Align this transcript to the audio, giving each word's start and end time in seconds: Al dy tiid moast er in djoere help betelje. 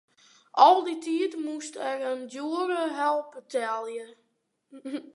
Al 0.65 0.77
dy 0.85 0.95
tiid 1.03 1.33
moast 1.45 1.75
er 1.89 1.99
in 2.11 2.21
djoere 2.31 2.83
help 3.01 3.29
betelje. 3.35 4.07